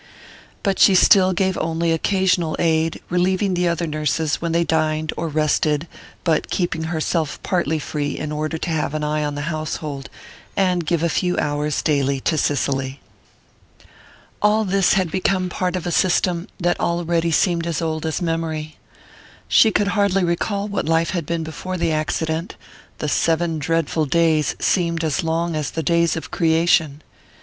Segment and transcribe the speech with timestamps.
[0.63, 5.27] But she still gave only occasional aid, relieving the other nurses when they dined or
[5.27, 5.85] rested,
[6.23, 10.09] but keeping herself partly free in order to have an eye on the household,
[10.57, 12.99] and give a few hours daily to Cicely.
[14.41, 18.77] All this had become part of a system that already seemed as old as memory.
[19.47, 22.55] She could hardly recall what life had been before the accident
[22.97, 27.03] the seven dreadful days seemed as long as the days of creation.